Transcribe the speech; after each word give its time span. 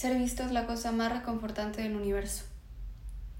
Ser 0.00 0.16
visto 0.16 0.42
es 0.42 0.50
la 0.50 0.64
cosa 0.64 0.92
más 0.92 1.12
reconfortante 1.12 1.82
del 1.82 1.94
universo. 1.94 2.44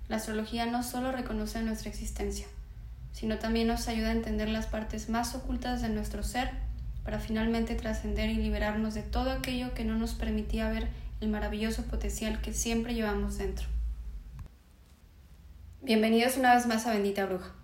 La 0.09 0.17
astrología 0.17 0.67
no 0.67 0.83
solo 0.83 1.11
reconoce 1.11 1.63
nuestra 1.63 1.89
existencia, 1.89 2.49
sino 3.13 3.39
también 3.39 3.67
nos 3.67 3.89
ayuda 3.89 4.09
a 4.09 4.13
entender 4.13 4.51
las 4.51 4.67
partes 4.67 5.09
más 5.09 5.35
ocultas 5.35 5.81
de 5.81 5.89
nuestro 5.89 6.23
ser 6.23 6.51
para 7.03 7.19
finalmente 7.19 7.77
trascender 7.77 8.29
y 8.29 8.35
liberarnos 8.35 8.93
de 8.93 9.01
todo 9.01 9.31
aquello 9.31 9.73
que 9.73 9.87
no 9.87 9.97
nos 9.97 10.13
permitía 10.13 10.69
ver 10.69 10.89
el 11.23 11.31
maravilloso 11.31 11.85
potencial 11.85 12.43
que 12.43 12.53
siempre 12.53 12.93
llevamos 12.93 13.39
dentro. 13.39 13.67
Bienvenidos 15.81 16.37
una 16.37 16.55
vez 16.55 16.67
más 16.67 16.87
a 16.87 16.93
Bendita 16.93 17.25
Bruja, 17.25 17.55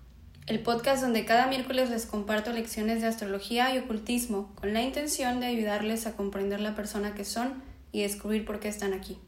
el 0.47 0.61
podcast 0.61 1.03
donde 1.03 1.27
cada 1.27 1.49
miércoles 1.49 1.91
les 1.91 2.07
comparto 2.07 2.51
lecciones 2.51 3.03
de 3.03 3.09
astrología 3.09 3.75
y 3.75 3.79
ocultismo 3.79 4.55
con 4.55 4.73
la 4.73 4.81
intención 4.81 5.39
de 5.39 5.49
ayudarles 5.49 6.07
a 6.07 6.17
comprender 6.17 6.61
la 6.61 6.75
persona 6.75 7.15
que 7.15 7.27
son 7.27 7.76
y 7.97 8.03
descubrir 8.03 8.45
por 8.45 8.61
qué 8.61 8.69
están 8.69 8.93
aquí. 8.93 9.19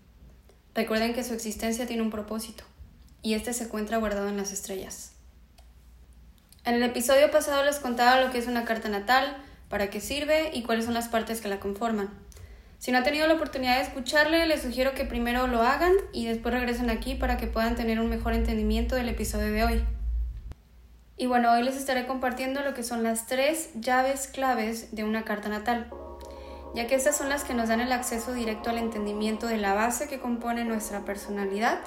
Recuerden 0.75 1.15
que 1.15 1.25
su 1.25 1.33
existencia 1.33 1.87
tiene 1.87 2.03
un 2.03 2.11
propósito 2.11 2.65
y 3.23 3.33
este 3.33 3.55
se 3.55 3.65
encuentra 3.65 3.97
guardado 3.97 4.29
en 4.29 4.37
las 4.37 4.53
estrellas. 4.53 5.13
En 6.67 6.75
el 6.75 6.83
episodio 6.83 7.31
pasado 7.31 7.65
les 7.65 7.79
contaba 7.79 8.21
lo 8.21 8.31
que 8.31 8.37
es 8.37 8.47
una 8.47 8.67
carta 8.67 8.91
natal, 8.91 9.39
para 9.71 9.89
qué 9.89 10.03
sirve 10.03 10.51
y 10.53 10.65
cuáles 10.65 10.85
son 10.85 10.93
las 10.93 11.09
partes 11.09 11.41
que 11.41 11.49
la 11.49 11.61
conforman. 11.61 12.11
Si 12.79 12.93
no 12.93 12.99
han 12.99 13.05
tenido 13.05 13.27
la 13.27 13.35
oportunidad 13.37 13.77
de 13.77 13.85
escucharle, 13.85 14.47
les 14.47 14.61
sugiero 14.61 14.93
que 14.93 15.07
primero 15.07 15.47
lo 15.47 15.63
hagan 15.63 15.95
y 16.13 16.27
después 16.27 16.53
regresen 16.53 16.91
aquí 16.91 17.15
para 17.15 17.39
que 17.39 17.47
puedan 17.47 17.75
tener 17.75 17.99
un 17.99 18.11
mejor 18.11 18.35
entendimiento 18.35 18.97
del 18.97 19.09
episodio 19.09 19.51
de 19.51 19.65
hoy. 19.65 19.85
Y 21.17 21.25
bueno, 21.25 21.51
hoy 21.53 21.63
les 21.63 21.77
estaré 21.77 22.07
compartiendo 22.07 22.61
lo 22.61 22.75
que 22.75 22.83
son 22.83 23.03
las 23.03 23.27
tres 23.27 23.71
llaves 23.81 24.29
claves 24.29 24.95
de 24.95 25.05
una 25.05 25.25
carta 25.25 25.49
natal, 25.49 25.89
ya 26.75 26.87
que 26.87 26.95
estas 26.95 27.17
son 27.17 27.29
las 27.29 27.45
que 27.45 27.55
nos 27.55 27.69
dan 27.69 27.81
el 27.81 27.93
acceso 27.93 28.33
directo 28.33 28.71
al 28.71 28.79
entendimiento 28.79 29.47
de 29.47 29.57
la 29.57 29.75
base 29.75 30.09
que 30.09 30.21
compone 30.21 30.65
nuestra 30.65 31.01
personalidad 31.01 31.81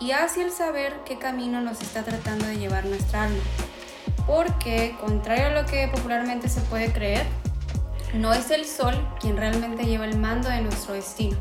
y 0.00 0.12
hacia 0.12 0.44
el 0.44 0.52
saber 0.52 1.00
qué 1.04 1.18
camino 1.18 1.60
nos 1.60 1.80
está 1.80 2.02
tratando 2.04 2.46
de 2.46 2.58
llevar 2.58 2.84
nuestra 2.84 3.24
alma. 3.24 3.42
Porque, 4.26 4.96
contrario 5.00 5.46
a 5.46 5.62
lo 5.62 5.66
que 5.66 5.88
popularmente 5.88 6.48
se 6.48 6.60
puede 6.62 6.92
creer, 6.92 7.26
no 8.14 8.32
es 8.32 8.50
el 8.50 8.64
sol 8.66 8.94
quien 9.20 9.36
realmente 9.36 9.84
lleva 9.84 10.04
el 10.04 10.18
mando 10.18 10.48
de 10.48 10.60
nuestro 10.60 10.94
destino. 10.94 11.36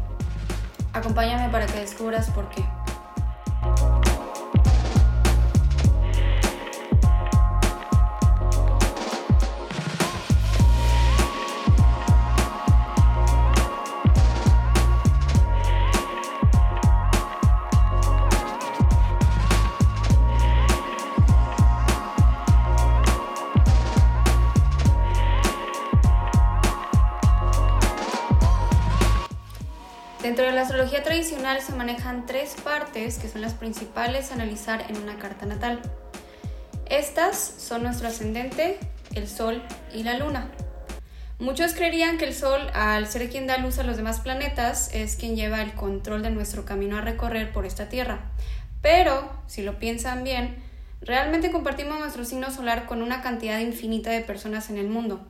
Acompáñame 0.94 1.50
para 1.50 1.66
que 1.66 1.80
descubras 1.80 2.30
por 2.32 2.50
qué. 2.50 2.64
La 30.58 30.64
astrología 30.64 31.04
tradicional 31.04 31.62
se 31.62 31.72
manejan 31.74 32.26
tres 32.26 32.56
partes 32.64 33.20
que 33.20 33.30
son 33.30 33.42
las 33.42 33.54
principales 33.54 34.32
a 34.32 34.34
analizar 34.34 34.84
en 34.90 34.98
una 34.98 35.20
carta 35.20 35.46
natal. 35.46 35.80
Estas 36.90 37.38
son 37.38 37.84
nuestro 37.84 38.08
ascendente, 38.08 38.80
el 39.14 39.28
Sol 39.28 39.62
y 39.94 40.02
la 40.02 40.18
Luna. 40.18 40.50
Muchos 41.38 41.76
creerían 41.76 42.18
que 42.18 42.26
el 42.26 42.34
Sol, 42.34 42.72
al 42.74 43.06
ser 43.06 43.30
quien 43.30 43.46
da 43.46 43.60
luz 43.60 43.78
a 43.78 43.84
los 43.84 43.98
demás 43.98 44.20
planetas, 44.20 44.90
es 44.96 45.16
quien 45.16 45.36
lleva 45.36 45.62
el 45.62 45.76
control 45.76 46.24
de 46.24 46.32
nuestro 46.32 46.66
camino 46.66 46.98
a 46.98 47.02
recorrer 47.02 47.54
por 47.54 47.68
esta 47.68 47.88
Tierra. 47.88 48.32
Pero, 48.82 49.30
si 49.46 49.62
lo 49.62 49.78
piensan 49.78 50.24
bien, 50.24 50.58
realmente 51.02 51.52
compartimos 51.52 52.00
nuestro 52.00 52.26
signo 52.26 52.50
solar 52.50 52.88
con 52.88 53.04
una 53.04 53.22
cantidad 53.22 53.60
infinita 53.60 54.10
de 54.10 54.22
personas 54.22 54.72
en 54.72 54.80
el 54.80 54.88
mundo. 54.88 55.24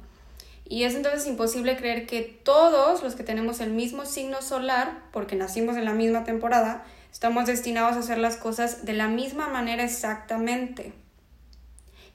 Y 0.70 0.84
es 0.84 0.96
entonces 0.96 1.26
imposible 1.28 1.78
creer 1.78 2.06
que 2.08 2.22
todos 2.22 3.02
los 3.02 3.16
que 3.16 3.24
tenemos 3.24 3.62
el 3.62 3.72
mismo 3.72 4.06
signo 4.06 4.42
solar, 4.42 5.02
porque 5.14 5.36
nacimos 5.36 5.78
en 5.78 5.86
la 5.86 5.94
misma 5.94 6.26
temporada, 6.26 6.84
estamos 7.12 7.46
destinados 7.46 7.96
a 7.96 8.00
hacer 8.00 8.18
las 8.18 8.36
cosas 8.36 8.84
de 8.84 8.92
la 8.94 9.08
misma 9.08 9.48
manera 9.48 9.84
exactamente. 9.84 10.92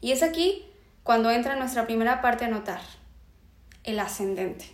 Y 0.02 0.12
es 0.12 0.22
aquí 0.22 0.66
cuando 1.02 1.30
entra 1.30 1.56
nuestra 1.56 1.86
primera 1.86 2.20
parte 2.20 2.44
a 2.44 2.48
notar, 2.48 2.80
el 3.84 3.98
ascendente. 3.98 4.66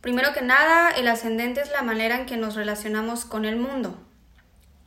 Primero 0.00 0.32
que 0.32 0.42
nada, 0.42 0.90
el 0.90 1.06
ascendente 1.06 1.60
es 1.60 1.70
la 1.70 1.82
manera 1.82 2.16
en 2.16 2.26
que 2.26 2.38
nos 2.38 2.54
relacionamos 2.54 3.26
con 3.26 3.44
el 3.44 3.56
mundo, 3.56 3.98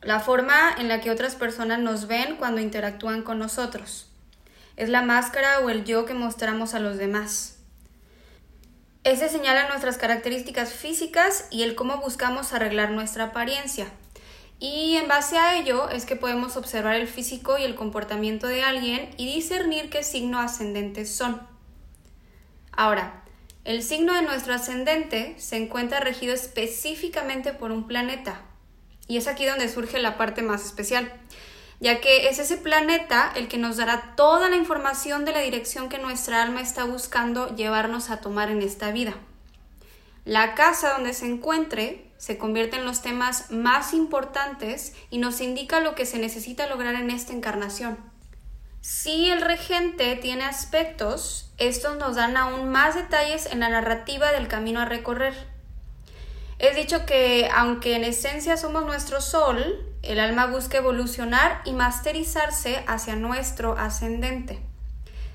la 0.02 0.18
forma 0.18 0.74
en 0.78 0.88
la 0.88 1.00
que 1.00 1.12
otras 1.12 1.36
personas 1.36 1.78
nos 1.78 2.08
ven 2.08 2.36
cuando 2.36 2.60
interactúan 2.60 3.22
con 3.22 3.38
nosotros 3.38 4.07
es 4.78 4.88
la 4.88 5.02
máscara 5.02 5.58
o 5.58 5.70
el 5.70 5.84
yo 5.84 6.06
que 6.06 6.14
mostramos 6.14 6.72
a 6.72 6.78
los 6.78 6.98
demás. 6.98 7.56
Ese 9.02 9.28
señala 9.28 9.68
nuestras 9.68 9.98
características 9.98 10.72
físicas 10.72 11.48
y 11.50 11.64
el 11.64 11.74
cómo 11.74 11.96
buscamos 11.96 12.52
arreglar 12.52 12.92
nuestra 12.92 13.24
apariencia. 13.24 13.88
Y 14.60 14.94
en 14.94 15.08
base 15.08 15.36
a 15.36 15.58
ello 15.58 15.88
es 15.90 16.04
que 16.06 16.14
podemos 16.14 16.56
observar 16.56 16.94
el 16.94 17.08
físico 17.08 17.58
y 17.58 17.64
el 17.64 17.74
comportamiento 17.74 18.46
de 18.46 18.62
alguien 18.62 19.10
y 19.16 19.26
discernir 19.26 19.90
qué 19.90 20.04
signo 20.04 20.38
ascendente 20.38 21.06
son. 21.06 21.42
Ahora, 22.70 23.24
el 23.64 23.82
signo 23.82 24.14
de 24.14 24.22
nuestro 24.22 24.54
ascendente 24.54 25.34
se 25.38 25.56
encuentra 25.56 25.98
regido 25.98 26.34
específicamente 26.34 27.52
por 27.52 27.72
un 27.72 27.88
planeta. 27.88 28.42
Y 29.08 29.16
es 29.16 29.26
aquí 29.26 29.44
donde 29.44 29.68
surge 29.68 29.98
la 29.98 30.16
parte 30.16 30.42
más 30.42 30.64
especial 30.64 31.12
ya 31.80 32.00
que 32.00 32.28
es 32.28 32.38
ese 32.38 32.56
planeta 32.56 33.32
el 33.36 33.48
que 33.48 33.58
nos 33.58 33.76
dará 33.76 34.14
toda 34.16 34.48
la 34.48 34.56
información 34.56 35.24
de 35.24 35.32
la 35.32 35.40
dirección 35.40 35.88
que 35.88 35.98
nuestra 35.98 36.42
alma 36.42 36.60
está 36.60 36.84
buscando 36.84 37.54
llevarnos 37.54 38.10
a 38.10 38.20
tomar 38.20 38.50
en 38.50 38.62
esta 38.62 38.90
vida. 38.90 39.14
La 40.24 40.54
casa 40.54 40.92
donde 40.92 41.14
se 41.14 41.26
encuentre 41.26 42.04
se 42.18 42.36
convierte 42.36 42.76
en 42.76 42.84
los 42.84 43.00
temas 43.00 43.50
más 43.50 43.94
importantes 43.94 44.94
y 45.08 45.18
nos 45.18 45.40
indica 45.40 45.80
lo 45.80 45.94
que 45.94 46.04
se 46.04 46.18
necesita 46.18 46.66
lograr 46.66 46.96
en 46.96 47.10
esta 47.10 47.32
encarnación. 47.32 47.96
Si 48.80 49.30
el 49.30 49.40
regente 49.40 50.16
tiene 50.16 50.44
aspectos, 50.44 51.52
estos 51.58 51.96
nos 51.96 52.16
dan 52.16 52.36
aún 52.36 52.68
más 52.68 52.94
detalles 52.94 53.46
en 53.46 53.60
la 53.60 53.68
narrativa 53.68 54.32
del 54.32 54.48
camino 54.48 54.80
a 54.80 54.84
recorrer. 54.84 55.34
Es 56.58 56.74
dicho 56.74 57.06
que 57.06 57.48
aunque 57.54 57.94
en 57.94 58.04
esencia 58.04 58.56
somos 58.56 58.84
nuestro 58.84 59.20
sol, 59.20 59.86
el 60.08 60.20
alma 60.20 60.46
busca 60.46 60.78
evolucionar 60.78 61.60
y 61.66 61.72
masterizarse 61.72 62.82
hacia 62.86 63.14
nuestro 63.14 63.76
ascendente. 63.76 64.58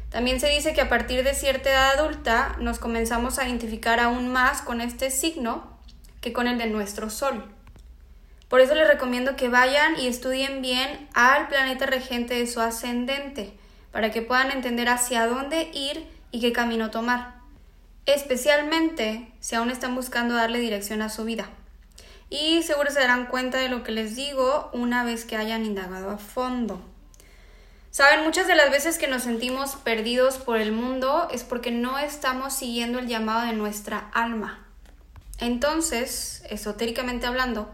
También 0.09 0.39
se 0.39 0.49
dice 0.49 0.73
que 0.73 0.81
a 0.81 0.89
partir 0.89 1.23
de 1.23 1.35
cierta 1.35 1.69
edad 1.69 1.99
adulta 1.99 2.55
nos 2.59 2.79
comenzamos 2.79 3.37
a 3.37 3.47
identificar 3.47 3.99
aún 3.99 4.29
más 4.29 4.63
con 4.63 4.81
este 4.81 5.11
signo 5.11 5.77
que 6.21 6.33
con 6.33 6.47
el 6.47 6.57
de 6.57 6.65
nuestro 6.65 7.11
Sol. 7.11 7.45
Por 8.49 8.61
eso 8.61 8.73
les 8.73 8.87
recomiendo 8.87 9.35
que 9.35 9.47
vayan 9.47 9.99
y 9.99 10.07
estudien 10.07 10.63
bien 10.63 11.07
al 11.13 11.47
planeta 11.49 11.85
regente 11.85 12.33
de 12.33 12.47
su 12.47 12.59
ascendente, 12.59 13.53
para 13.91 14.09
que 14.09 14.23
puedan 14.23 14.49
entender 14.49 14.89
hacia 14.89 15.27
dónde 15.27 15.69
ir 15.71 16.07
y 16.31 16.41
qué 16.41 16.51
camino 16.51 16.89
tomar, 16.89 17.35
especialmente 18.07 19.31
si 19.39 19.53
aún 19.53 19.69
están 19.69 19.93
buscando 19.93 20.33
darle 20.33 20.57
dirección 20.57 21.03
a 21.03 21.09
su 21.09 21.25
vida 21.25 21.47
y 22.33 22.63
seguro 22.63 22.89
se 22.89 22.99
darán 22.99 23.27
cuenta 23.27 23.59
de 23.59 23.69
lo 23.69 23.83
que 23.83 23.91
les 23.91 24.15
digo 24.15 24.71
una 24.73 25.03
vez 25.03 25.23
que 25.23 25.37
hayan 25.37 25.65
indagado 25.65 26.09
a 26.09 26.17
fondo. 26.17 26.81
Saben, 27.91 28.23
muchas 28.23 28.47
de 28.47 28.55
las 28.55 28.71
veces 28.71 28.97
que 28.97 29.07
nos 29.07 29.21
sentimos 29.21 29.75
perdidos 29.75 30.39
por 30.39 30.57
el 30.57 30.71
mundo 30.71 31.27
es 31.31 31.43
porque 31.43 31.69
no 31.69 31.99
estamos 31.99 32.55
siguiendo 32.55 32.97
el 32.97 33.07
llamado 33.07 33.45
de 33.45 33.53
nuestra 33.53 34.09
alma. 34.15 34.65
Entonces, 35.37 36.41
esotéricamente 36.49 37.27
hablando, 37.27 37.69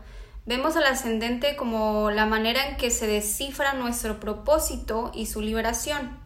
vemos 0.46 0.76
al 0.76 0.88
ascendente 0.88 1.56
como 1.56 2.12
la 2.12 2.26
manera 2.26 2.68
en 2.68 2.76
que 2.76 2.92
se 2.92 3.08
descifra 3.08 3.72
nuestro 3.72 4.20
propósito 4.20 5.14
y 5.16 5.28
su 5.28 5.40
liberación, 5.40 6.20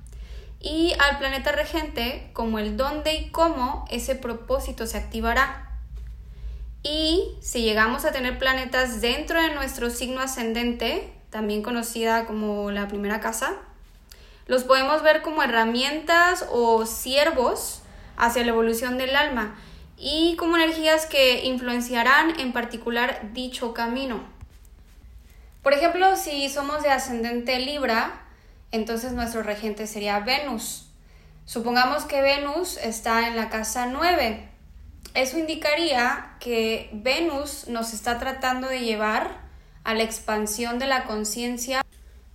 y 0.59 0.95
al 0.97 1.19
planeta 1.19 1.51
regente 1.51 2.31
como 2.33 2.57
el 2.57 2.77
dónde 2.77 3.13
y 3.13 3.29
cómo 3.29 3.85
ese 3.91 4.15
propósito 4.15 4.87
se 4.87 4.97
activará. 4.97 5.72
Y 6.83 7.37
si 7.41 7.61
llegamos 7.61 8.03
a 8.03 8.11
tener 8.11 8.37
planetas 8.37 8.99
dentro 8.99 9.41
de 9.41 9.53
nuestro 9.53 9.89
signo 9.89 10.19
ascendente, 10.19 11.13
también 11.29 11.63
conocida 11.63 12.25
como 12.25 12.71
la 12.71 12.89
primera 12.89 13.21
casa, 13.21 13.55
los 14.47 14.65
podemos 14.65 15.01
ver 15.01 15.21
como 15.21 15.41
herramientas 15.41 16.45
o 16.51 16.85
siervos 16.85 17.81
hacia 18.17 18.43
la 18.43 18.49
evolución 18.49 18.97
del 18.97 19.15
alma 19.15 19.55
y 19.97 20.35
como 20.35 20.57
energías 20.57 21.05
que 21.05 21.45
influenciarán 21.45 22.37
en 22.39 22.51
particular 22.51 23.31
dicho 23.31 23.73
camino. 23.73 24.21
Por 25.61 25.71
ejemplo, 25.71 26.17
si 26.17 26.49
somos 26.49 26.83
de 26.83 26.89
ascendente 26.89 27.57
Libra, 27.59 28.21
entonces 28.71 29.13
nuestro 29.13 29.43
regente 29.43 29.87
sería 29.87 30.19
Venus. 30.19 30.89
Supongamos 31.45 32.03
que 32.03 32.21
Venus 32.21 32.75
está 32.77 33.27
en 33.29 33.37
la 33.37 33.49
casa 33.49 33.85
9 33.85 34.52
eso 35.13 35.37
indicaría 35.37 36.35
que 36.39 36.89
Venus 36.91 37.67
nos 37.67 37.93
está 37.93 38.19
tratando 38.19 38.67
de 38.67 38.79
llevar 38.79 39.41
a 39.83 39.93
la 39.93 40.03
expansión 40.03 40.79
de 40.79 40.87
la 40.87 41.03
conciencia 41.03 41.81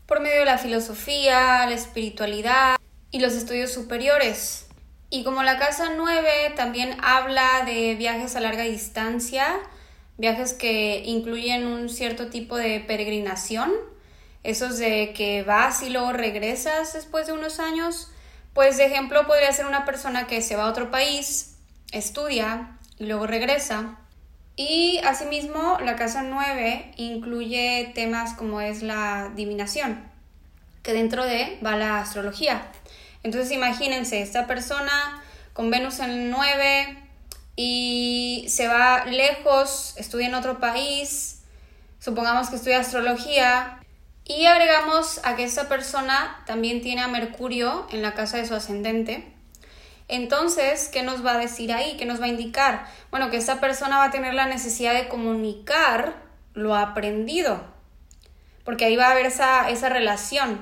por 0.06 0.20
medio 0.20 0.40
de 0.40 0.44
la 0.44 0.58
filosofía, 0.58 1.66
la 1.66 1.74
espiritualidad 1.74 2.76
y 3.10 3.20
los 3.20 3.34
estudios 3.34 3.72
superiores. 3.72 4.66
Y 5.10 5.24
como 5.24 5.42
la 5.42 5.58
casa 5.58 5.90
9 5.96 6.52
también 6.54 6.96
habla 7.02 7.64
de 7.64 7.94
viajes 7.94 8.36
a 8.36 8.40
larga 8.40 8.62
distancia, 8.62 9.58
viajes 10.16 10.52
que 10.52 11.02
incluyen 11.04 11.66
un 11.66 11.88
cierto 11.88 12.28
tipo 12.28 12.56
de 12.56 12.80
peregrinación, 12.80 13.72
esos 14.44 14.78
de 14.78 15.12
que 15.14 15.42
vas 15.42 15.82
y 15.82 15.90
luego 15.90 16.12
regresas 16.12 16.92
después 16.92 17.26
de 17.26 17.32
unos 17.32 17.58
años, 17.58 18.10
pues 18.54 18.76
de 18.76 18.86
ejemplo 18.86 19.26
podría 19.26 19.52
ser 19.52 19.66
una 19.66 19.84
persona 19.84 20.26
que 20.26 20.42
se 20.42 20.56
va 20.56 20.64
a 20.64 20.70
otro 20.70 20.90
país, 20.90 21.57
estudia 21.92 22.78
y 22.98 23.06
luego 23.06 23.26
regresa. 23.26 23.98
Y 24.56 24.98
asimismo 25.04 25.78
la 25.84 25.96
casa 25.96 26.22
9 26.22 26.92
incluye 26.96 27.92
temas 27.94 28.34
como 28.34 28.60
es 28.60 28.82
la 28.82 29.30
divinación, 29.34 30.02
que 30.82 30.92
dentro 30.92 31.24
de 31.24 31.58
va 31.64 31.76
la 31.76 32.00
astrología. 32.00 32.70
Entonces 33.22 33.52
imagínense, 33.52 34.20
esta 34.20 34.46
persona 34.46 35.22
con 35.52 35.70
Venus 35.70 36.00
en 36.00 36.10
el 36.10 36.30
9 36.30 36.96
y 37.56 38.46
se 38.48 38.68
va 38.68 39.04
lejos, 39.04 39.94
estudia 39.96 40.26
en 40.26 40.34
otro 40.34 40.58
país, 40.58 41.42
supongamos 42.00 42.48
que 42.48 42.56
estudia 42.56 42.80
astrología, 42.80 43.78
y 44.28 44.44
agregamos 44.44 45.20
a 45.24 45.36
que 45.36 45.44
esta 45.44 45.68
persona 45.68 46.42
también 46.46 46.82
tiene 46.82 47.00
a 47.00 47.08
Mercurio 47.08 47.86
en 47.90 48.02
la 48.02 48.12
casa 48.12 48.36
de 48.36 48.46
su 48.46 48.54
ascendente. 48.54 49.32
Entonces, 50.08 50.88
¿qué 50.88 51.02
nos 51.02 51.24
va 51.24 51.32
a 51.32 51.38
decir 51.38 51.72
ahí? 51.72 51.96
¿Qué 51.98 52.06
nos 52.06 52.20
va 52.20 52.24
a 52.24 52.28
indicar? 52.28 52.86
Bueno, 53.10 53.30
que 53.30 53.36
esta 53.36 53.60
persona 53.60 53.98
va 53.98 54.04
a 54.04 54.10
tener 54.10 54.34
la 54.34 54.46
necesidad 54.46 54.94
de 54.94 55.08
comunicar 55.08 56.16
lo 56.54 56.74
aprendido, 56.74 57.62
porque 58.64 58.86
ahí 58.86 58.96
va 58.96 59.08
a 59.08 59.12
haber 59.12 59.26
esa, 59.26 59.68
esa 59.70 59.88
relación. 59.90 60.60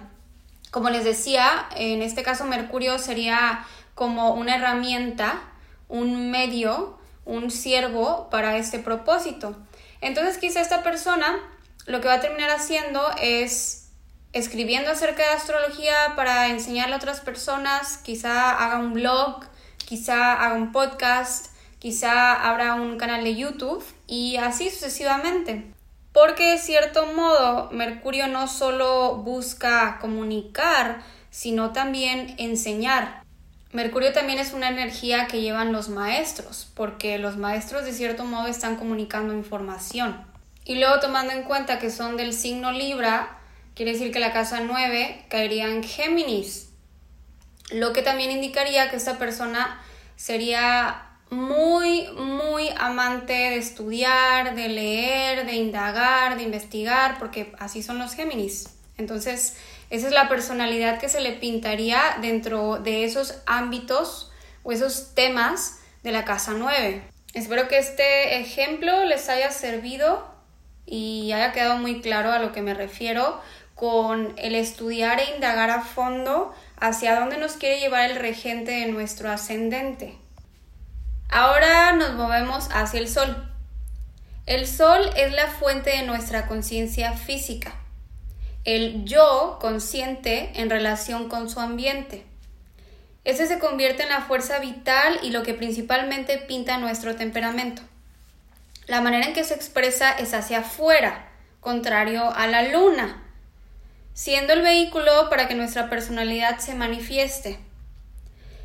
Como 0.70 0.90
les 0.90 1.04
decía, 1.04 1.68
en 1.76 2.02
este 2.02 2.22
caso 2.22 2.44
Mercurio 2.44 2.98
sería 2.98 3.64
como 3.94 4.34
una 4.34 4.56
herramienta, 4.56 5.40
un 5.88 6.30
medio, 6.30 6.98
un 7.24 7.50
siervo 7.50 8.28
para 8.30 8.56
este 8.56 8.78
propósito. 8.78 9.56
Entonces 10.00 10.38
quizá 10.38 10.60
esta 10.60 10.82
persona 10.82 11.38
lo 11.86 12.00
que 12.00 12.08
va 12.08 12.14
a 12.14 12.20
terminar 12.20 12.50
haciendo 12.50 13.00
es 13.20 13.85
escribiendo 14.32 14.90
acerca 14.90 15.22
de 15.22 15.34
astrología 15.34 15.94
para 16.16 16.48
enseñarle 16.48 16.94
a 16.94 16.98
otras 16.98 17.20
personas, 17.20 17.98
quizá 17.98 18.50
haga 18.50 18.78
un 18.78 18.92
blog, 18.92 19.44
quizá 19.76 20.34
haga 20.34 20.54
un 20.54 20.72
podcast, 20.72 21.46
quizá 21.78 22.34
abra 22.48 22.74
un 22.74 22.98
canal 22.98 23.24
de 23.24 23.34
YouTube 23.34 23.84
y 24.06 24.36
así 24.36 24.70
sucesivamente. 24.70 25.64
Porque 26.12 26.52
de 26.52 26.58
cierto 26.58 27.06
modo 27.06 27.70
Mercurio 27.72 28.26
no 28.26 28.48
solo 28.48 29.16
busca 29.16 29.98
comunicar, 30.00 31.02
sino 31.30 31.72
también 31.72 32.34
enseñar. 32.38 33.22
Mercurio 33.72 34.14
también 34.14 34.38
es 34.38 34.54
una 34.54 34.70
energía 34.70 35.26
que 35.26 35.42
llevan 35.42 35.72
los 35.72 35.90
maestros, 35.90 36.70
porque 36.74 37.18
los 37.18 37.36
maestros 37.36 37.84
de 37.84 37.92
cierto 37.92 38.24
modo 38.24 38.46
están 38.46 38.76
comunicando 38.76 39.34
información. 39.34 40.24
Y 40.64 40.76
luego 40.76 40.98
tomando 41.00 41.34
en 41.34 41.42
cuenta 41.42 41.78
que 41.78 41.90
son 41.90 42.16
del 42.16 42.32
signo 42.32 42.72
Libra, 42.72 43.38
quiere 43.76 43.92
decir 43.92 44.10
que 44.10 44.18
la 44.18 44.32
casa 44.32 44.60
9 44.60 45.26
caería 45.28 45.68
en 45.68 45.84
Géminis, 45.84 46.70
lo 47.70 47.92
que 47.92 48.02
también 48.02 48.30
indicaría 48.30 48.90
que 48.90 48.96
esta 48.96 49.18
persona 49.18 49.80
sería 50.16 51.10
muy, 51.28 52.08
muy 52.12 52.70
amante 52.78 53.34
de 53.34 53.58
estudiar, 53.58 54.54
de 54.54 54.68
leer, 54.68 55.44
de 55.44 55.52
indagar, 55.52 56.38
de 56.38 56.44
investigar, 56.44 57.18
porque 57.18 57.52
así 57.58 57.82
son 57.82 57.98
los 57.98 58.14
Géminis. 58.14 58.70
Entonces, 58.96 59.56
esa 59.90 60.06
es 60.06 60.12
la 60.12 60.28
personalidad 60.28 60.98
que 60.98 61.10
se 61.10 61.20
le 61.20 61.32
pintaría 61.32 62.00
dentro 62.22 62.78
de 62.78 63.04
esos 63.04 63.42
ámbitos 63.44 64.32
o 64.62 64.72
esos 64.72 65.14
temas 65.14 65.80
de 66.02 66.12
la 66.12 66.24
casa 66.24 66.54
9. 66.56 67.02
Espero 67.34 67.68
que 67.68 67.76
este 67.76 68.40
ejemplo 68.40 69.04
les 69.04 69.28
haya 69.28 69.50
servido 69.50 70.34
y 70.86 71.32
haya 71.32 71.52
quedado 71.52 71.76
muy 71.76 72.00
claro 72.00 72.32
a 72.32 72.38
lo 72.38 72.52
que 72.52 72.62
me 72.62 72.72
refiero 72.72 73.40
con 73.76 74.32
el 74.38 74.54
estudiar 74.54 75.20
e 75.20 75.36
indagar 75.36 75.68
a 75.70 75.82
fondo 75.82 76.52
hacia 76.80 77.20
dónde 77.20 77.36
nos 77.36 77.52
quiere 77.52 77.78
llevar 77.78 78.10
el 78.10 78.16
regente 78.16 78.72
de 78.72 78.86
nuestro 78.86 79.30
ascendente. 79.30 80.16
Ahora 81.28 81.92
nos 81.92 82.14
movemos 82.14 82.68
hacia 82.72 82.98
el 83.00 83.08
Sol. 83.08 83.52
El 84.46 84.66
Sol 84.66 85.10
es 85.16 85.32
la 85.32 85.48
fuente 85.48 85.90
de 85.90 86.04
nuestra 86.04 86.46
conciencia 86.46 87.12
física, 87.12 87.74
el 88.64 89.04
yo 89.04 89.58
consciente 89.60 90.52
en 90.54 90.70
relación 90.70 91.28
con 91.28 91.50
su 91.50 91.60
ambiente. 91.60 92.24
Ese 93.24 93.46
se 93.46 93.58
convierte 93.58 94.04
en 94.04 94.08
la 94.08 94.22
fuerza 94.22 94.58
vital 94.58 95.18
y 95.22 95.30
lo 95.30 95.42
que 95.42 95.52
principalmente 95.52 96.38
pinta 96.38 96.78
nuestro 96.78 97.14
temperamento. 97.14 97.82
La 98.86 99.02
manera 99.02 99.26
en 99.26 99.34
que 99.34 99.44
se 99.44 99.54
expresa 99.54 100.12
es 100.12 100.32
hacia 100.32 100.60
afuera, 100.60 101.28
contrario 101.60 102.30
a 102.30 102.46
la 102.46 102.62
luna, 102.62 103.25
siendo 104.16 104.54
el 104.54 104.62
vehículo 104.62 105.28
para 105.28 105.46
que 105.46 105.54
nuestra 105.54 105.90
personalidad 105.90 106.58
se 106.58 106.74
manifieste. 106.74 107.58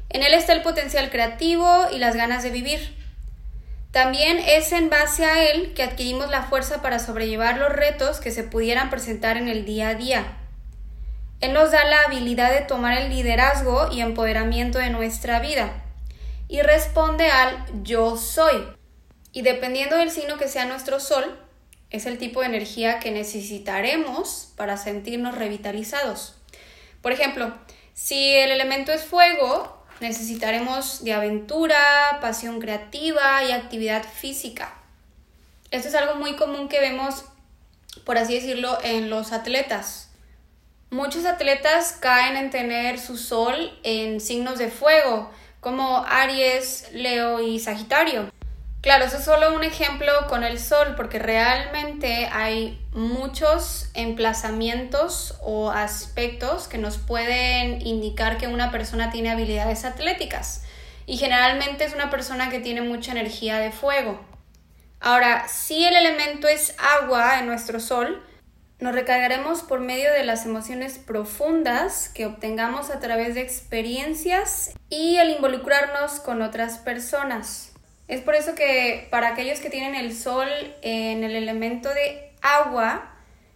En 0.08 0.24
él 0.24 0.34
está 0.34 0.54
el 0.54 0.62
potencial 0.62 1.10
creativo 1.10 1.88
y 1.92 2.00
las 2.00 2.16
ganas 2.16 2.42
de 2.42 2.52
vivir. 2.52 2.96
También 3.92 4.40
es 4.40 4.72
en 4.72 4.90
base 4.90 5.26
a 5.26 5.44
él 5.52 5.74
que 5.74 5.84
adquirimos 5.84 6.30
la 6.30 6.44
fuerza 6.44 6.82
para 6.82 7.00
sobrellevar 7.00 7.58
los 7.58 7.70
retos 7.70 8.22
que 8.22 8.32
se 8.32 8.44
pudieran 8.44 8.90
presentar 8.90 9.36
en 9.36 9.50
el 9.50 9.66
día 9.66 9.90
a 9.90 9.96
día. 9.96 10.38
Él 11.42 11.52
nos 11.52 11.72
da 11.72 11.84
la 11.84 12.04
habilidad 12.04 12.54
de 12.54 12.62
tomar 12.62 12.98
el 12.98 13.10
liderazgo 13.10 13.90
y 13.92 14.00
empoderamiento 14.00 14.80
de 14.80 14.90
nuestra 14.90 15.42
vida 15.42 15.84
y 16.48 16.62
responde 16.62 17.30
al 17.30 17.84
yo 17.84 18.16
soy. 18.16 18.70
Y 19.34 19.42
dependiendo 19.42 19.98
del 19.98 20.12
signo 20.12 20.38
que 20.38 20.48
sea 20.48 20.64
nuestro 20.64 21.02
sol, 21.02 21.38
es 21.92 22.06
el 22.06 22.18
tipo 22.18 22.40
de 22.40 22.48
energía 22.48 23.00
que 23.00 23.12
necesitaremos 23.12 24.52
para 24.56 24.78
sentirnos 24.78 25.36
revitalizados. 25.36 26.36
Por 27.02 27.12
ejemplo, 27.12 27.54
si 27.94 28.34
el 28.34 28.52
elemento 28.52 28.94
es 28.94 29.04
fuego, 29.04 29.86
necesitaremos 30.00 31.04
de 31.04 31.14
aventura, 31.14 32.20
pasión 32.22 32.60
creativa 32.60 33.44
y 33.44 33.52
actividad 33.52 34.04
física. 34.04 34.74
Esto 35.70 35.90
es 35.90 35.96
algo 35.96 36.16
muy 36.16 36.36
común 36.36 36.70
que 36.70 36.80
vemos, 36.80 37.26
por 38.06 38.18
así 38.18 38.36
decirlo, 38.36 38.78
en 38.84 39.10
los 39.10 39.34
atletas. 39.34 40.10
Muchos 40.90 41.26
atletas 41.26 41.98
caen 42.00 42.38
en 42.38 42.50
tener 42.50 43.00
su 43.00 43.18
sol 43.18 43.78
en 43.84 44.20
signos 44.20 44.58
de 44.60 44.70
fuego, 44.70 45.30
como 45.60 46.04
Aries, 46.06 46.90
Leo 46.94 47.40
y 47.40 47.60
Sagitario. 47.60 48.31
Claro, 48.82 49.06
eso 49.06 49.18
es 49.18 49.24
solo 49.24 49.54
un 49.54 49.64
ejemplo 49.64 50.12
con 50.28 50.44
el 50.44 50.58
sol, 50.60 50.96
porque 50.98 51.20
realmente 51.20 52.28
hay 52.32 52.84
muchos 52.94 53.92
emplazamientos 53.94 55.38
o 55.42 55.70
aspectos 55.70 56.68
que 56.68 56.80
nos 56.80 56.98
pueden 56.98 57.86
indicar 57.86 58.40
que 58.40 58.48
una 58.48 58.72
persona 58.72 59.12
tiene 59.12 59.30
habilidades 59.30 59.86
atléticas. 59.86 60.64
Y 61.06 61.18
generalmente 61.18 61.84
es 61.84 61.94
una 61.94 62.10
persona 62.10 62.50
que 62.50 62.60
tiene 62.60 62.82
mucha 62.82 63.12
energía 63.12 63.60
de 63.60 63.72
fuego. 63.72 64.20
Ahora, 65.00 65.48
si 65.48 65.86
el 65.86 65.96
elemento 65.96 66.48
es 66.48 66.76
agua 66.80 67.38
en 67.38 67.46
nuestro 67.46 67.80
sol, 67.80 68.24
nos 68.80 68.96
recargaremos 68.96 69.62
por 69.62 69.80
medio 69.80 70.12
de 70.12 70.24
las 70.24 70.48
emociones 70.48 70.98
profundas 70.98 72.10
que 72.10 72.26
obtengamos 72.26 72.90
a 72.90 73.00
través 73.00 73.36
de 73.36 73.42
experiencias 73.42 74.72
y 74.90 75.18
el 75.18 75.30
involucrarnos 75.30 76.20
con 76.20 76.42
otras 76.42 76.80
personas. 76.80 77.71
Es 78.12 78.20
por 78.20 78.36
eso 78.36 78.56
que 78.56 79.08
para 79.10 79.30
aquellos 79.30 79.62
que 79.62 79.70
tienen 79.70 79.96
el 79.96 80.14
sol 80.14 80.50
en 80.82 81.24
el 81.24 81.34
elemento 81.34 81.88
de 81.88 82.34
agua, 82.42 83.10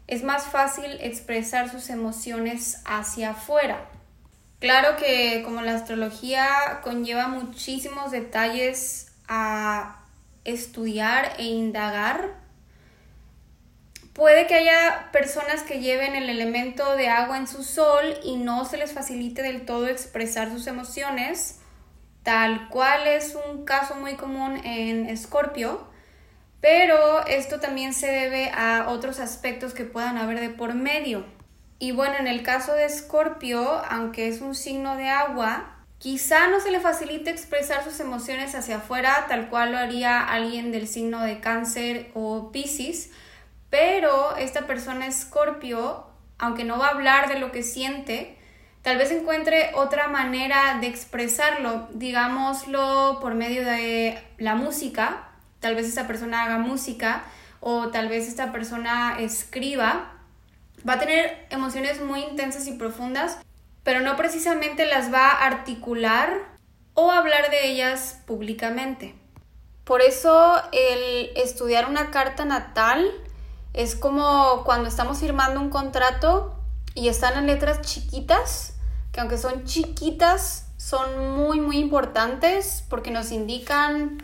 es 0.08 0.24
más 0.24 0.46
fácil 0.46 0.98
expresar 1.02 1.70
sus 1.70 1.90
emociones 1.90 2.82
hacia 2.86 3.32
afuera. 3.32 3.90
Claro 4.62 4.96
que 4.96 5.42
como 5.44 5.60
la 5.60 5.76
astrología 5.76 6.80
conlleva 6.84 7.28
muchísimos 7.28 8.12
detalles 8.12 9.12
a 9.28 10.06
estudiar 10.46 11.34
e 11.38 11.44
indagar, 11.44 12.36
puede 14.14 14.48
que 14.48 14.56
haya 14.56 15.10
personas 15.12 15.64
que 15.64 15.82
lleven 15.82 16.16
el 16.16 16.30
elemento 16.30 16.96
de 16.96 17.10
agua 17.10 17.40
en 17.40 17.50
su 17.50 17.62
sol 17.62 18.06
y 18.24 18.38
no 18.38 18.64
se 18.64 18.78
les 18.78 18.94
facilite 18.94 19.42
del 19.42 19.66
todo 19.66 19.90
expresar 19.90 20.50
sus 20.50 20.66
emociones 20.68 21.60
tal 22.26 22.68
cual 22.68 23.08
es 23.08 23.38
un 23.48 23.64
caso 23.64 23.96
muy 23.96 24.16
común 24.16 24.58
en 24.66 25.06
Escorpio, 25.06 25.88
pero 26.60 27.26
esto 27.28 27.62
también 27.62 27.94
se 27.94 28.08
debe 28.08 28.50
a 28.50 28.88
otros 28.90 29.22
aspectos 29.22 29.74
que 29.74 29.86
puedan 29.86 30.18
haber 30.18 30.42
de 30.42 30.50
por 30.50 30.74
medio. 30.74 31.26
Y 31.80 31.94
bueno, 31.94 32.16
en 32.20 32.28
el 32.28 32.44
caso 32.44 32.74
de 32.74 32.84
Escorpio, 32.84 33.82
aunque 33.90 34.28
es 34.28 34.42
un 34.42 34.56
signo 34.56 34.98
de 34.98 35.08
agua, 35.08 35.72
Quizá 35.98 36.50
no 36.50 36.60
se 36.60 36.72
le 36.72 36.82
facilite 36.82 37.32
expresar 37.32 37.84
sus 37.84 38.00
emociones 38.00 38.54
hacia 38.54 38.78
afuera, 38.78 39.26
tal 39.28 39.50
cual 39.50 39.72
lo 39.72 39.78
haría 39.78 40.20
alguien 40.20 40.72
del 40.72 40.88
signo 40.88 41.22
de 41.22 41.40
cáncer 41.40 42.12
o 42.14 42.52
piscis, 42.52 43.12
pero 43.70 44.36
esta 44.36 44.68
persona 44.68 45.08
escorpio, 45.08 46.06
aunque 46.38 46.66
no 46.66 46.78
va 46.78 46.88
a 46.88 46.92
hablar 46.92 47.30
de 47.30 47.40
lo 47.40 47.52
que 47.52 47.64
siente, 47.64 48.35
tal 48.86 49.00
vez 49.00 49.10
encuentre 49.10 49.72
otra 49.74 50.08
manera 50.08 50.78
de 50.80 50.86
expresarlo, 50.86 51.88
digámoslo 51.92 53.18
por 53.20 53.34
medio 53.34 53.66
de 53.66 54.24
la 54.38 54.54
música, 54.54 55.30
tal 55.60 55.74
vez 55.74 55.88
esta 55.88 56.06
persona 56.06 56.44
haga 56.44 56.60
música 56.60 57.24
o 57.62 57.88
tal 57.88 58.10
vez 58.10 58.28
esta 58.28 58.52
persona 58.52 59.18
escriba, 59.20 60.14
va 60.88 60.94
a 60.94 61.00
tener 61.00 61.48
emociones 61.50 62.00
muy 62.00 62.22
intensas 62.22 62.68
y 62.68 62.74
profundas 62.74 63.40
pero 63.82 64.02
no 64.02 64.16
precisamente 64.18 64.86
las 64.86 65.12
va 65.12 65.30
a 65.30 65.46
articular 65.46 66.30
o 66.94 67.12
hablar 67.12 67.50
de 67.50 67.68
ellas 67.68 68.22
públicamente. 68.28 69.16
Por 69.84 70.02
eso 70.02 70.62
el 70.72 71.32
estudiar 71.36 71.90
una 71.90 72.12
carta 72.12 72.46
natal 72.46 73.12
es 73.74 73.96
como 73.96 74.64
cuando 74.64 74.90
estamos 74.90 75.20
firmando 75.20 75.60
un 75.60 75.72
contrato 75.72 76.56
y 76.96 77.10
están 77.10 77.38
en 77.38 77.46
letras 77.46 77.82
chiquitas, 77.82 78.75
que 79.16 79.22
aunque 79.22 79.38
son 79.38 79.64
chiquitas, 79.64 80.66
son 80.76 81.38
muy, 81.38 81.62
muy 81.62 81.78
importantes 81.78 82.84
porque 82.90 83.12
nos 83.12 83.32
indican 83.32 84.22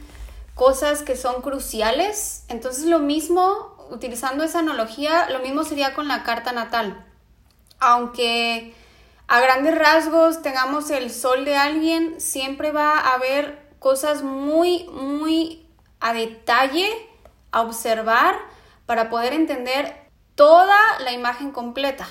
cosas 0.54 1.02
que 1.02 1.16
son 1.16 1.42
cruciales. 1.42 2.44
Entonces 2.50 2.84
lo 2.84 3.00
mismo, 3.00 3.88
utilizando 3.90 4.44
esa 4.44 4.60
analogía, 4.60 5.30
lo 5.30 5.40
mismo 5.40 5.64
sería 5.64 5.94
con 5.94 6.10
la 6.10 6.24
carta 6.24 6.52
natal. 6.52 7.06
Aunque 7.80 8.76
a 9.30 9.40
grandes 9.40 9.78
rasgos 9.78 10.42
tengamos 10.42 10.90
el 10.90 11.10
sol 11.10 11.46
de 11.46 11.56
alguien, 11.56 12.20
siempre 12.20 12.74
va 12.74 12.98
a 12.98 13.14
haber 13.14 13.72
cosas 13.80 14.24
muy, 14.24 14.90
muy 14.90 15.70
a 16.02 16.12
detalle 16.12 16.90
a 17.54 17.62
observar 17.62 18.36
para 18.86 19.10
poder 19.10 19.32
entender 19.32 20.10
toda 20.36 20.78
la 21.00 21.14
imagen 21.14 21.52
completa. 21.52 22.10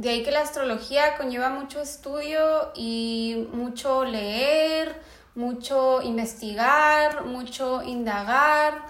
De 0.00 0.08
ahí 0.08 0.22
que 0.22 0.30
la 0.30 0.40
astrología 0.40 1.18
conlleva 1.18 1.50
mucho 1.50 1.78
estudio 1.82 2.72
y 2.74 3.46
mucho 3.52 4.02
leer, 4.06 4.98
mucho 5.34 6.00
investigar, 6.00 7.26
mucho 7.26 7.82
indagar, 7.82 8.80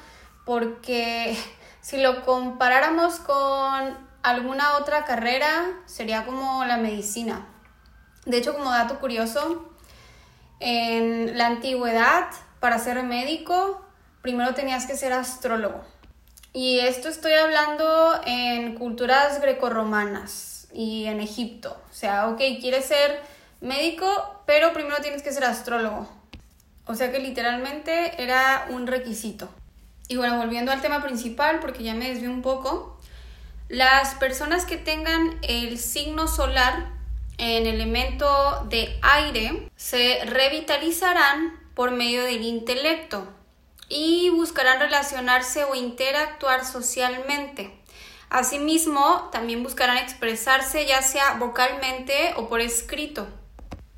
porque 0.45 1.37
si 1.81 2.00
lo 2.00 2.25
comparáramos 2.25 3.19
con 3.19 3.99
alguna 4.23 4.76
otra 4.76 5.05
carrera 5.05 5.81
sería 5.85 6.25
como 6.25 6.64
la 6.64 6.76
medicina. 6.76 7.45
De 8.25 8.37
hecho, 8.37 8.55
como 8.55 8.71
dato 8.71 9.00
curioso, 9.00 9.69
en 10.61 11.37
la 11.37 11.49
antigüedad, 11.49 12.29
para 12.61 12.79
ser 12.79 13.02
médico, 13.02 13.85
primero 14.23 14.55
tenías 14.55 14.87
que 14.87 14.97
ser 14.97 15.12
astrólogo. 15.12 15.81
Y 16.52 16.79
esto 16.79 17.09
estoy 17.09 17.33
hablando 17.33 18.21
en 18.25 18.76
culturas 18.76 19.40
grecorromanas 19.40 20.60
y 20.73 21.07
en 21.07 21.21
Egipto. 21.21 21.77
O 21.91 21.95
sea, 21.95 22.29
ok, 22.29 22.39
quieres 22.61 22.87
ser 22.87 23.21
médico, 23.61 24.07
pero 24.47 24.73
primero 24.73 24.97
tienes 25.03 25.23
que 25.23 25.33
ser 25.33 25.45
astrólogo. 25.45 26.09
O 26.87 26.95
sea 26.95 27.12
que 27.12 27.19
literalmente 27.19 28.23
era 28.23 28.67
un 28.71 28.87
requisito. 28.87 29.49
Y 30.09 30.17
bueno, 30.17 30.39
volviendo 30.39 30.73
al 30.73 30.81
tema 30.81 31.03
principal, 31.03 31.61
porque 31.61 31.85
ya 31.85 31.95
me 31.95 32.09
desvié 32.09 32.29
un 32.29 32.43
poco, 32.43 32.99
las 33.69 34.17
personas 34.17 34.65
que 34.65 34.77
tengan 34.77 35.39
el 35.43 35.79
signo 35.79 36.27
solar 36.27 36.89
en 37.39 37.67
elemento 37.67 38.67
de 38.69 38.99
aire 39.03 39.71
se 39.77 40.25
revitalizarán 40.25 41.59
por 41.75 41.93
medio 41.93 42.25
del 42.25 42.43
intelecto 42.43 43.27
y 43.89 44.31
buscarán 44.31 44.81
relacionarse 44.81 45.65
o 45.65 45.75
interactuar 45.75 46.65
socialmente. 46.65 47.80
Asimismo, 48.31 49.29
también 49.33 49.65
buscarán 49.65 49.99
expresarse 49.99 50.87
ya 50.87 51.03
sea 51.03 51.35
vocalmente 51.35 52.33
o 52.37 52.49
por 52.49 52.61
escrito. 52.61 53.27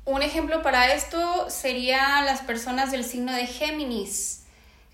Un 0.05 0.23
ejemplo 0.23 0.63
para 0.63 0.93
esto 0.93 1.49
sería 1.49 2.21
las 2.23 2.41
personas 2.41 2.91
del 2.91 3.05
signo 3.05 3.31
de 3.31 3.45
Géminis. 3.45 4.43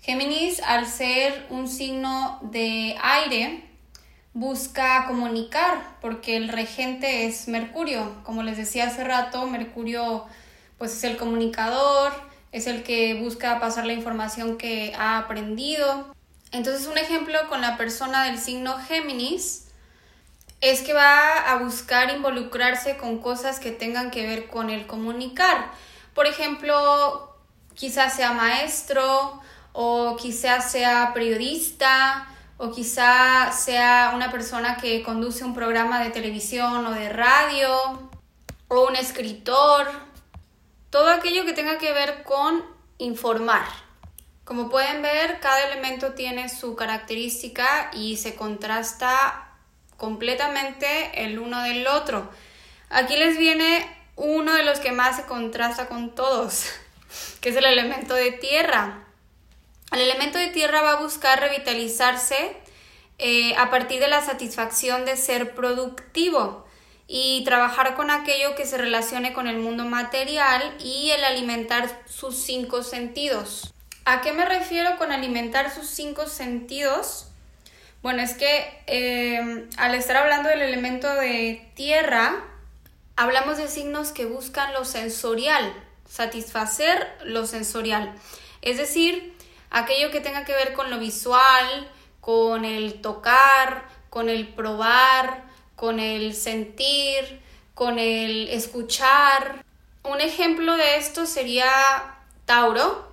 Géminis, 0.02 0.60
al 0.62 0.86
ser 0.86 1.46
un 1.50 1.68
signo 1.68 2.38
de 2.42 2.96
aire, 3.02 3.64
busca 4.34 5.06
comunicar, 5.06 5.96
porque 6.00 6.36
el 6.36 6.48
regente 6.48 7.26
es 7.26 7.48
Mercurio. 7.48 8.22
Como 8.24 8.42
les 8.42 8.56
decía 8.56 8.88
hace 8.88 9.04
rato, 9.04 9.46
Mercurio 9.46 10.26
pues 10.78 10.92
es 10.92 11.04
el 11.04 11.16
comunicador, 11.16 12.12
es 12.52 12.66
el 12.66 12.82
que 12.82 13.14
busca 13.14 13.58
pasar 13.58 13.86
la 13.86 13.92
información 13.92 14.58
que 14.58 14.94
ha 14.96 15.18
aprendido. 15.18 16.14
Entonces 16.52 16.86
un 16.86 16.98
ejemplo 16.98 17.38
con 17.48 17.60
la 17.60 17.76
persona 17.76 18.24
del 18.24 18.38
signo 18.38 18.76
Géminis 18.78 19.68
es 20.60 20.82
que 20.82 20.92
va 20.92 21.50
a 21.50 21.56
buscar 21.56 22.10
involucrarse 22.10 22.96
con 22.96 23.18
cosas 23.18 23.60
que 23.60 23.70
tengan 23.70 24.10
que 24.10 24.26
ver 24.26 24.48
con 24.48 24.68
el 24.68 24.86
comunicar. 24.86 25.70
Por 26.14 26.26
ejemplo, 26.26 27.34
quizás 27.74 28.14
sea 28.14 28.32
maestro 28.32 29.40
o 29.72 30.16
quizás 30.16 30.70
sea 30.70 31.12
periodista 31.14 32.26
o 32.58 32.70
quizá 32.70 33.52
sea 33.52 34.12
una 34.14 34.30
persona 34.30 34.76
que 34.76 35.02
conduce 35.02 35.44
un 35.44 35.54
programa 35.54 36.02
de 36.02 36.10
televisión 36.10 36.84
o 36.84 36.90
de 36.90 37.08
radio, 37.08 38.10
o 38.68 38.86
un 38.86 38.96
escritor, 38.96 39.88
todo 40.90 41.08
aquello 41.08 41.46
que 41.46 41.54
tenga 41.54 41.78
que 41.78 41.92
ver 41.92 42.22
con 42.22 42.62
informar. 42.98 43.64
Como 44.50 44.68
pueden 44.68 45.00
ver, 45.00 45.38
cada 45.38 45.62
elemento 45.70 46.14
tiene 46.14 46.48
su 46.48 46.74
característica 46.74 47.88
y 47.94 48.16
se 48.16 48.34
contrasta 48.34 49.48
completamente 49.96 51.22
el 51.24 51.38
uno 51.38 51.62
del 51.62 51.86
otro. 51.86 52.28
Aquí 52.88 53.16
les 53.16 53.38
viene 53.38 53.86
uno 54.16 54.52
de 54.54 54.64
los 54.64 54.80
que 54.80 54.90
más 54.90 55.14
se 55.14 55.26
contrasta 55.26 55.86
con 55.86 56.16
todos, 56.16 56.64
que 57.40 57.50
es 57.50 57.56
el 57.56 57.64
elemento 57.64 58.14
de 58.14 58.32
tierra. 58.32 59.04
El 59.92 60.00
elemento 60.00 60.40
de 60.40 60.48
tierra 60.48 60.82
va 60.82 60.94
a 60.94 61.00
buscar 61.00 61.38
revitalizarse 61.38 62.56
eh, 63.18 63.54
a 63.54 63.70
partir 63.70 64.00
de 64.00 64.08
la 64.08 64.20
satisfacción 64.20 65.04
de 65.04 65.16
ser 65.16 65.54
productivo 65.54 66.66
y 67.06 67.44
trabajar 67.44 67.94
con 67.94 68.10
aquello 68.10 68.56
que 68.56 68.66
se 68.66 68.78
relacione 68.78 69.32
con 69.32 69.46
el 69.46 69.58
mundo 69.58 69.84
material 69.84 70.74
y 70.80 71.10
el 71.10 71.22
alimentar 71.22 72.02
sus 72.08 72.34
cinco 72.34 72.82
sentidos. 72.82 73.72
¿A 74.04 74.22
qué 74.22 74.32
me 74.32 74.44
refiero 74.44 74.96
con 74.96 75.12
alimentar 75.12 75.72
sus 75.72 75.86
cinco 75.86 76.26
sentidos? 76.26 77.26
Bueno, 78.02 78.22
es 78.22 78.34
que 78.34 78.82
eh, 78.86 79.68
al 79.76 79.94
estar 79.94 80.16
hablando 80.16 80.48
del 80.48 80.62
elemento 80.62 81.12
de 81.14 81.70
tierra, 81.74 82.44
hablamos 83.16 83.58
de 83.58 83.68
signos 83.68 84.12
que 84.12 84.24
buscan 84.24 84.72
lo 84.72 84.86
sensorial, 84.86 85.72
satisfacer 86.08 87.06
lo 87.24 87.46
sensorial. 87.46 88.14
Es 88.62 88.78
decir, 88.78 89.36
aquello 89.70 90.10
que 90.10 90.20
tenga 90.20 90.44
que 90.44 90.54
ver 90.54 90.72
con 90.72 90.90
lo 90.90 90.98
visual, 90.98 91.90
con 92.20 92.64
el 92.64 93.02
tocar, 93.02 93.84
con 94.08 94.30
el 94.30 94.48
probar, 94.48 95.44
con 95.76 96.00
el 96.00 96.34
sentir, 96.34 97.42
con 97.74 97.98
el 97.98 98.48
escuchar. 98.48 99.64
Un 100.04 100.20
ejemplo 100.22 100.76
de 100.76 100.96
esto 100.96 101.26
sería 101.26 101.70
Tauro. 102.46 103.09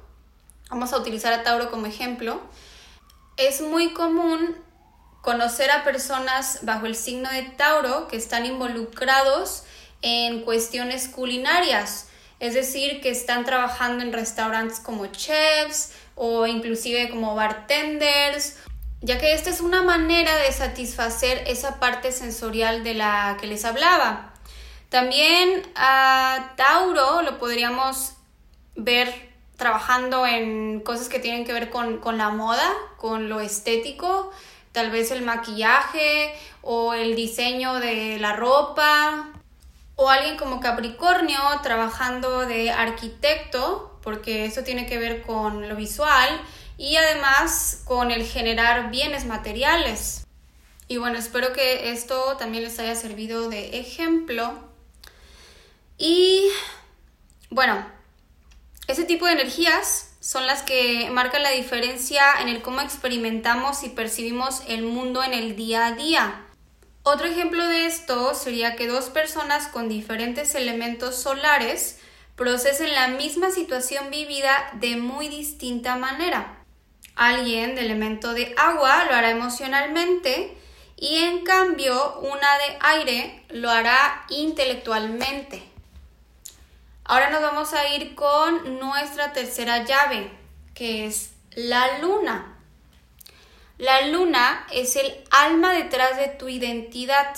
Vamos 0.70 0.92
a 0.92 0.98
utilizar 0.98 1.32
a 1.32 1.44
Tauro 1.44 1.72
como 1.72 1.86
ejemplo. 1.86 2.42
Es 3.38 3.62
muy 3.62 3.94
común 3.94 4.56
conocer 5.22 5.72
a 5.72 5.84
personas 5.84 6.60
bajo 6.64 6.86
el 6.86 6.96
signo 6.96 7.30
de 7.30 7.44
Tauro 7.44 8.08
que 8.08 8.18
están 8.18 8.46
involucrados 8.46 9.64
en 10.02 10.42
cuestiones 10.44 11.08
culinarias, 11.08 12.10
es 12.40 12.54
decir, 12.54 13.02
que 13.02 13.10
están 13.10 13.46
trabajando 13.46 14.04
en 14.04 14.14
restaurantes 14.14 14.80
como 14.80 15.08
chefs, 15.08 15.94
o 16.16 16.48
inclusive 16.48 17.10
como 17.10 17.36
bartenders, 17.36 18.58
ya 19.02 19.20
que 19.20 19.34
esta 19.34 19.50
es 19.50 19.62
una 19.62 19.84
manera 19.84 20.36
de 20.36 20.52
satisfacer 20.52 21.44
esa 21.48 21.80
parte 21.80 22.12
sensorial 22.12 22.84
de 22.84 22.96
la 22.96 23.38
que 23.40 23.48
les 23.48 23.64
hablaba. 23.66 24.34
También 24.90 25.64
a 25.76 26.54
Tauro 26.58 27.22
lo 27.22 27.38
podríamos 27.38 28.14
ver 28.76 29.27
trabajando 29.58 30.26
en 30.26 30.80
cosas 30.80 31.10
que 31.10 31.20
tienen 31.20 31.46
que 31.46 31.54
ver 31.54 31.70
con, 31.70 31.98
con 31.98 32.18
la 32.18 32.30
moda, 32.30 32.68
con 32.98 33.28
lo 33.28 33.42
estético, 33.42 34.32
tal 34.72 34.92
vez 34.92 35.12
el 35.12 35.24
maquillaje 35.24 36.34
o 36.62 36.94
el 36.94 37.16
diseño 37.16 37.76
de 37.76 38.18
la 38.20 38.34
ropa, 38.34 39.34
o 39.96 40.10
alguien 40.10 40.38
como 40.38 40.60
Capricornio 40.62 41.40
trabajando 41.64 42.46
de 42.46 42.72
arquitecto 42.72 44.00
porque 44.08 44.46
eso 44.46 44.64
tiene 44.64 44.86
que 44.86 44.98
ver 44.98 45.24
con 45.24 45.68
lo 45.68 45.76
visual 45.76 46.30
y 46.78 46.96
además 46.96 47.82
con 47.84 48.12
el 48.12 48.24
generar 48.24 48.90
bienes 48.90 49.26
materiales. 49.26 50.26
Y 50.88 50.96
bueno, 50.96 51.18
espero 51.18 51.52
que 51.52 51.92
esto 51.92 52.38
también 52.38 52.64
les 52.64 52.80
haya 52.80 52.96
servido 52.96 53.50
de 53.50 53.80
ejemplo. 53.80 54.54
Y 55.98 56.48
Bueno, 57.50 57.86
ese 58.88 59.04
tipo 59.04 59.26
de 59.26 59.34
energías 59.34 60.16
son 60.22 60.48
las 60.48 60.64
que 60.64 61.10
marcan 61.12 61.44
la 61.44 61.52
diferencia 61.52 62.24
en 62.42 62.48
el 62.48 62.62
cómo 62.62 62.82
experimentamos 62.82 63.84
y 63.84 63.90
percibimos 63.90 64.64
el 64.68 64.84
mundo 64.84 65.24
en 65.24 65.34
el 65.34 65.56
día 65.56 65.88
a 65.88 65.92
día. 65.92 66.46
Otro 67.04 67.28
ejemplo 67.28 67.66
de 67.68 67.86
esto 67.86 68.34
sería 68.34 68.76
que 68.76 68.88
dos 68.88 69.06
personas 69.10 69.68
con 69.68 69.88
diferentes 69.88 70.56
elementos 70.56 71.16
solares 71.16 72.00
procesen 72.36 72.94
la 72.94 73.10
misma 73.10 73.52
situación 73.52 74.10
vivida 74.10 74.72
de 74.74 74.98
muy 74.98 75.28
distinta 75.28 75.96
manera. 75.96 76.64
Alguien 77.16 77.76
de 77.76 77.82
elemento 77.82 78.34
de 78.34 78.54
agua 78.58 79.06
lo 79.06 79.16
hará 79.16 79.32
emocionalmente 79.32 80.58
y 80.96 81.24
en 81.24 81.44
cambio 81.44 82.20
una 82.20 82.58
de 82.58 82.78
aire 82.80 83.44
lo 83.50 83.70
hará 83.70 84.26
intelectualmente. 84.30 85.77
Ahora 87.10 87.30
nos 87.30 87.42
vamos 87.42 87.72
a 87.72 87.88
ir 87.88 88.16
con 88.16 88.80
nuestra 88.80 89.32
tercera 89.32 89.86
llave, 89.86 90.30
que 90.76 91.08
es 91.08 91.32
la 91.52 92.00
luna. 92.00 92.58
La 93.78 94.08
luna 94.08 94.68
es 94.74 94.98
el 94.98 95.24
alma 95.32 95.72
detrás 95.72 96.18
de 96.18 96.28
tu 96.28 96.50
identidad. 96.50 97.34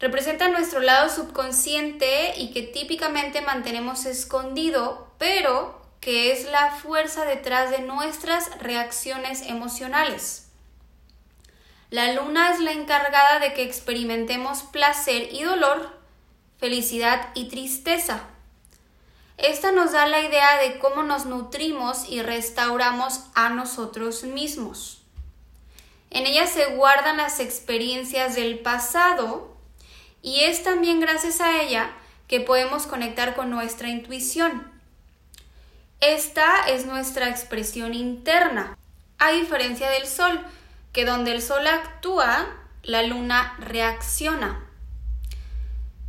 Representa 0.00 0.48
nuestro 0.48 0.80
lado 0.80 1.08
subconsciente 1.08 2.34
y 2.36 2.50
que 2.50 2.62
típicamente 2.62 3.42
mantenemos 3.42 4.06
escondido, 4.06 5.14
pero 5.18 5.80
que 6.00 6.32
es 6.32 6.50
la 6.50 6.72
fuerza 6.72 7.24
detrás 7.24 7.70
de 7.70 7.78
nuestras 7.78 8.58
reacciones 8.58 9.42
emocionales. 9.42 10.48
La 11.90 12.12
luna 12.12 12.52
es 12.52 12.58
la 12.58 12.72
encargada 12.72 13.38
de 13.38 13.54
que 13.54 13.62
experimentemos 13.62 14.64
placer 14.64 15.32
y 15.32 15.44
dolor, 15.44 15.96
felicidad 16.58 17.28
y 17.34 17.48
tristeza. 17.48 18.33
Esta 19.36 19.72
nos 19.72 19.92
da 19.92 20.06
la 20.06 20.20
idea 20.20 20.58
de 20.58 20.78
cómo 20.78 21.02
nos 21.02 21.26
nutrimos 21.26 22.08
y 22.08 22.22
restauramos 22.22 23.20
a 23.34 23.48
nosotros 23.48 24.22
mismos. 24.22 25.02
En 26.10 26.26
ella 26.26 26.46
se 26.46 26.66
guardan 26.76 27.16
las 27.16 27.40
experiencias 27.40 28.36
del 28.36 28.60
pasado 28.60 29.52
y 30.22 30.44
es 30.44 30.62
también 30.62 31.00
gracias 31.00 31.40
a 31.40 31.60
ella 31.60 31.90
que 32.28 32.40
podemos 32.40 32.86
conectar 32.86 33.34
con 33.34 33.50
nuestra 33.50 33.88
intuición. 33.88 34.72
Esta 36.00 36.66
es 36.68 36.86
nuestra 36.86 37.28
expresión 37.28 37.94
interna, 37.94 38.78
a 39.18 39.32
diferencia 39.32 39.90
del 39.90 40.06
sol, 40.06 40.40
que 40.92 41.04
donde 41.04 41.32
el 41.32 41.42
sol 41.42 41.66
actúa, 41.66 42.46
la 42.82 43.02
luna 43.02 43.56
reacciona. 43.58 44.63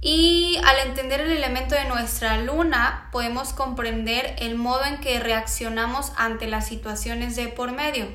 Y 0.01 0.59
al 0.63 0.87
entender 0.87 1.21
el 1.21 1.31
elemento 1.31 1.75
de 1.75 1.85
nuestra 1.85 2.37
luna, 2.37 3.09
podemos 3.11 3.53
comprender 3.53 4.35
el 4.39 4.55
modo 4.55 4.85
en 4.85 4.99
que 4.99 5.19
reaccionamos 5.19 6.11
ante 6.15 6.47
las 6.47 6.67
situaciones 6.67 7.35
de 7.35 7.47
por 7.47 7.71
medio. 7.71 8.07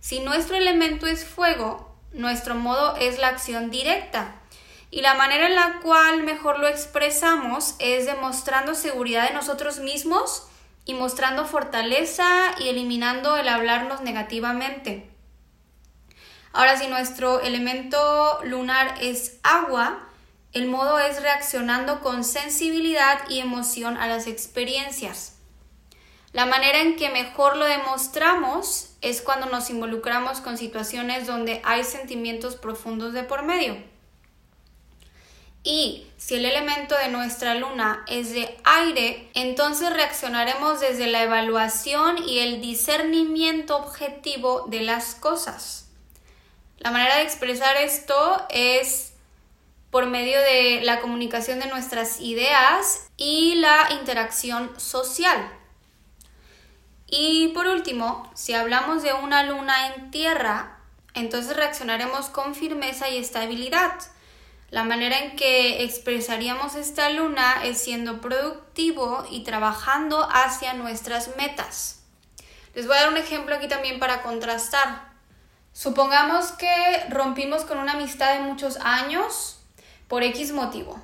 Si 0.00 0.20
nuestro 0.20 0.56
elemento 0.56 1.06
es 1.06 1.24
fuego, 1.24 1.96
nuestro 2.12 2.54
modo 2.54 2.96
es 2.96 3.18
la 3.18 3.28
acción 3.28 3.70
directa. 3.70 4.34
Y 4.90 5.00
la 5.00 5.14
manera 5.14 5.46
en 5.46 5.54
la 5.54 5.80
cual 5.82 6.22
mejor 6.22 6.58
lo 6.58 6.68
expresamos 6.68 7.76
es 7.78 8.04
demostrando 8.04 8.74
seguridad 8.74 9.28
de 9.28 9.34
nosotros 9.34 9.78
mismos 9.78 10.46
y 10.84 10.94
mostrando 10.94 11.46
fortaleza 11.46 12.26
y 12.58 12.68
eliminando 12.68 13.36
el 13.36 13.48
hablarnos 13.48 14.02
negativamente. 14.02 15.08
Ahora, 16.52 16.76
si 16.76 16.88
nuestro 16.88 17.40
elemento 17.40 18.40
lunar 18.44 18.96
es 19.00 19.38
agua, 19.42 20.08
el 20.52 20.66
modo 20.66 20.98
es 20.98 21.22
reaccionando 21.22 22.00
con 22.00 22.24
sensibilidad 22.24 23.28
y 23.28 23.38
emoción 23.40 23.96
a 23.96 24.06
las 24.06 24.26
experiencias. 24.26 25.36
La 26.32 26.46
manera 26.46 26.80
en 26.80 26.96
que 26.96 27.10
mejor 27.10 27.56
lo 27.56 27.64
demostramos 27.64 28.94
es 29.02 29.20
cuando 29.20 29.46
nos 29.46 29.68
involucramos 29.70 30.40
con 30.40 30.56
situaciones 30.56 31.26
donde 31.26 31.60
hay 31.64 31.84
sentimientos 31.84 32.56
profundos 32.56 33.12
de 33.12 33.22
por 33.22 33.42
medio. 33.42 33.76
Y 35.64 36.06
si 36.16 36.34
el 36.34 36.44
elemento 36.44 36.96
de 36.96 37.08
nuestra 37.08 37.54
luna 37.54 38.04
es 38.08 38.32
de 38.32 38.58
aire, 38.64 39.30
entonces 39.34 39.92
reaccionaremos 39.92 40.80
desde 40.80 41.06
la 41.06 41.22
evaluación 41.22 42.16
y 42.26 42.40
el 42.40 42.60
discernimiento 42.60 43.76
objetivo 43.76 44.66
de 44.68 44.80
las 44.80 45.14
cosas. 45.14 45.88
La 46.78 46.90
manera 46.90 47.16
de 47.16 47.22
expresar 47.22 47.76
esto 47.76 48.44
es 48.48 49.11
por 49.92 50.06
medio 50.06 50.40
de 50.40 50.80
la 50.84 51.00
comunicación 51.00 51.60
de 51.60 51.66
nuestras 51.66 52.18
ideas 52.18 53.10
y 53.18 53.56
la 53.56 53.88
interacción 53.90 54.72
social. 54.80 55.52
Y 57.06 57.48
por 57.48 57.66
último, 57.66 58.32
si 58.34 58.54
hablamos 58.54 59.02
de 59.02 59.12
una 59.12 59.42
luna 59.42 59.88
en 59.88 60.10
tierra, 60.10 60.78
entonces 61.12 61.54
reaccionaremos 61.54 62.30
con 62.30 62.54
firmeza 62.54 63.10
y 63.10 63.18
estabilidad. 63.18 63.92
La 64.70 64.82
manera 64.82 65.18
en 65.18 65.36
que 65.36 65.84
expresaríamos 65.84 66.74
esta 66.74 67.10
luna 67.10 67.62
es 67.62 67.76
siendo 67.76 68.22
productivo 68.22 69.26
y 69.30 69.44
trabajando 69.44 70.26
hacia 70.32 70.72
nuestras 70.72 71.36
metas. 71.36 72.02
Les 72.74 72.86
voy 72.86 72.96
a 72.96 73.00
dar 73.00 73.10
un 73.10 73.18
ejemplo 73.18 73.54
aquí 73.54 73.68
también 73.68 74.00
para 74.00 74.22
contrastar. 74.22 75.12
Supongamos 75.74 76.52
que 76.52 77.04
rompimos 77.10 77.64
con 77.64 77.76
una 77.76 77.92
amistad 77.92 78.32
de 78.32 78.40
muchos 78.40 78.78
años 78.78 79.58
por 80.12 80.22
X 80.24 80.52
motivo. 80.52 81.00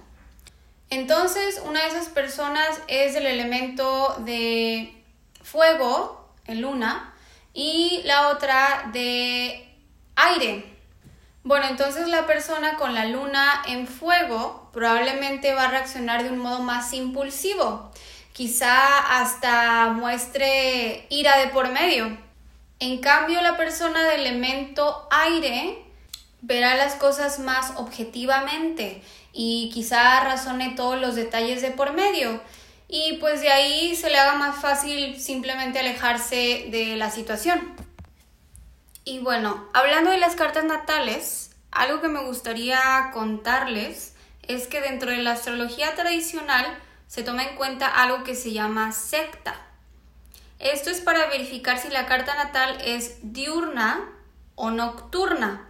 Entonces, 0.91 1.63
una 1.65 1.81
de 1.81 1.89
esas 1.89 2.11
personas 2.11 2.69
es 2.89 3.15
del 3.15 3.25
elemento 3.25 4.15
de 4.19 5.03
fuego 5.43 6.29
en 6.47 6.61
luna 6.61 7.15
y 7.55 8.03
la 8.05 8.29
otra 8.29 8.91
de 8.93 9.67
aire. 10.15 10.77
Bueno, 11.43 11.69
entonces 11.69 12.07
la 12.09 12.27
persona 12.27 12.77
con 12.77 12.93
la 12.93 13.07
luna 13.07 13.63
en 13.67 13.87
fuego 13.87 14.69
probablemente 14.75 15.55
va 15.55 15.65
a 15.65 15.71
reaccionar 15.71 16.23
de 16.23 16.29
un 16.29 16.41
modo 16.41 16.59
más 16.59 16.93
impulsivo, 16.93 17.91
quizá 18.35 19.23
hasta 19.23 19.89
muestre 19.89 21.07
ira 21.09 21.39
de 21.39 21.47
por 21.47 21.71
medio. 21.71 22.15
En 22.79 23.01
cambio, 23.01 23.41
la 23.41 23.57
persona 23.57 24.07
de 24.07 24.17
elemento 24.17 25.09
aire 25.11 25.88
verá 26.41 26.77
las 26.77 26.95
cosas 26.95 27.39
más 27.39 27.73
objetivamente 27.77 29.03
y 29.33 29.71
quizá 29.73 30.21
razone 30.21 30.75
todos 30.77 31.01
los 31.01 31.15
detalles 31.15 31.63
de 31.63 31.71
por 31.71 31.93
medio 31.93 32.41
y 32.89 33.19
pues 33.21 33.43
de 33.43 33.51
ahí 33.51 33.95
se 33.95 34.09
le 34.09 34.19
haga 34.19 34.35
más 34.35 34.57
fácil 34.61 35.21
simplemente 35.21 35.79
alejarse 35.79 36.69
de 36.71 36.97
la 36.97 37.11
situación. 37.11 37.75
Y 39.05 39.19
bueno, 39.21 39.69
hablando 39.75 40.11
de 40.11 40.19
las 40.19 40.37
cartas 40.37 40.65
natales, 40.65 41.51
algo 41.71 42.01
que 42.01 42.09
me 42.09 42.25
gustaría 42.25 43.11
contarles 43.13 44.15
es 44.43 44.67
que 44.67 44.81
dentro 44.81 45.11
de 45.11 45.19
la 45.19 45.33
astrología 45.33 45.95
tradicional 45.95 46.67
se 47.07 47.23
toma 47.23 47.45
en 47.45 47.57
cuenta 47.57 47.87
algo 47.87 48.25
que 48.25 48.35
se 48.35 48.53
llama 48.53 48.93
secta. 48.93 49.55
Esto 50.59 50.91
es 50.91 51.01
para 51.01 51.27
verificar 51.27 51.79
si 51.79 51.89
la 51.89 52.07
carta 52.07 52.35
natal 52.35 52.79
es 52.85 53.19
diurna 53.23 54.09
o 54.55 54.71
nocturna, 54.71 55.68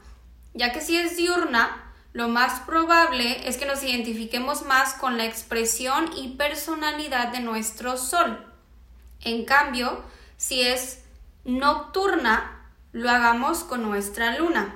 ya 0.59 0.73
que 0.73 0.81
si 0.81 0.97
es 0.97 1.17
diurna, 1.17 1.85
lo 2.13 2.27
más 2.27 2.61
probable 2.61 3.49
es 3.49 3.57
que 3.59 3.67
nos 3.67 3.83
identifiquemos 3.85 4.63
más 4.63 4.95
con 4.95 5.17
la 5.17 5.25
expresión 5.25 6.11
y 6.17 6.31
personalidad 6.37 7.29
de 7.29 7.39
nuestro 7.39 7.97
sol. 7.97 8.45
En 9.21 9.45
cambio, 9.45 10.03
si 10.37 10.63
es 10.63 11.05
nocturna, 11.45 12.71
lo 12.91 13.09
hagamos 13.09 13.63
con 13.63 13.83
nuestra 13.83 14.37
luna. 14.37 14.75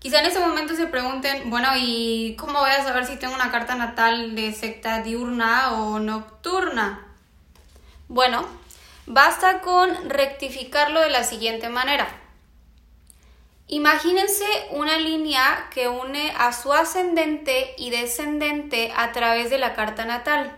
Quizá 0.00 0.18
en 0.18 0.26
ese 0.26 0.40
momento 0.40 0.74
se 0.74 0.88
pregunten, 0.88 1.48
bueno, 1.48 1.68
¿y 1.76 2.34
cómo 2.36 2.58
voy 2.58 2.70
a 2.70 2.82
saber 2.82 3.06
si 3.06 3.16
tengo 3.16 3.34
una 3.34 3.52
carta 3.52 3.76
natal 3.76 4.34
de 4.34 4.52
secta 4.52 5.02
diurna 5.02 5.74
o 5.74 6.00
nocturna? 6.00 7.06
Bueno, 8.08 8.44
basta 9.06 9.60
con 9.60 10.10
rectificarlo 10.10 11.00
de 11.00 11.10
la 11.10 11.22
siguiente 11.22 11.68
manera. 11.68 12.25
Imagínense 13.68 14.46
una 14.70 14.96
línea 14.96 15.68
que 15.70 15.88
une 15.88 16.32
a 16.38 16.52
su 16.52 16.72
ascendente 16.72 17.74
y 17.76 17.90
descendente 17.90 18.92
a 18.96 19.10
través 19.10 19.50
de 19.50 19.58
la 19.58 19.74
carta 19.74 20.04
natal. 20.04 20.56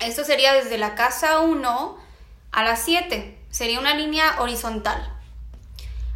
Esto 0.00 0.24
sería 0.24 0.52
desde 0.54 0.76
la 0.76 0.96
casa 0.96 1.38
1 1.38 1.98
a 2.50 2.62
la 2.64 2.74
7. 2.74 3.38
Sería 3.50 3.78
una 3.78 3.94
línea 3.94 4.40
horizontal. 4.40 5.16